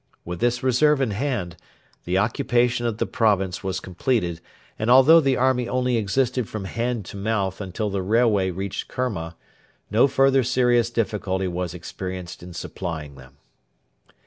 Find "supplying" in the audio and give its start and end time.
12.55-13.13